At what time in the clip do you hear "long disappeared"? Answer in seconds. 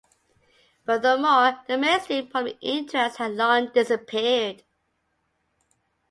3.35-4.63